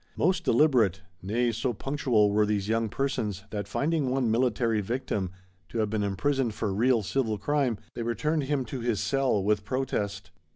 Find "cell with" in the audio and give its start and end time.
8.99-9.63